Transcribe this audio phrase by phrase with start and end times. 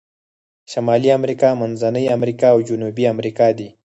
[0.71, 3.69] شمالي امریکا، منځنۍ امریکا او جنوبي امریکا دي.